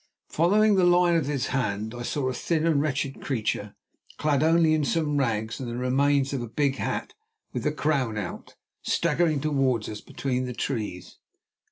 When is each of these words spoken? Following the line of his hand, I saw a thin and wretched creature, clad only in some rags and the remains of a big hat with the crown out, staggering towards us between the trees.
Following 0.29 0.73
the 0.77 0.83
line 0.83 1.15
of 1.15 1.27
his 1.27 1.49
hand, 1.53 1.93
I 1.93 2.01
saw 2.01 2.27
a 2.27 2.33
thin 2.33 2.65
and 2.65 2.81
wretched 2.81 3.21
creature, 3.21 3.75
clad 4.17 4.41
only 4.41 4.73
in 4.73 4.83
some 4.83 5.17
rags 5.17 5.59
and 5.59 5.69
the 5.69 5.77
remains 5.77 6.33
of 6.33 6.41
a 6.41 6.47
big 6.49 6.77
hat 6.77 7.13
with 7.53 7.61
the 7.65 7.71
crown 7.71 8.17
out, 8.17 8.55
staggering 8.81 9.39
towards 9.41 9.87
us 9.89 10.01
between 10.01 10.45
the 10.45 10.53
trees. 10.53 11.17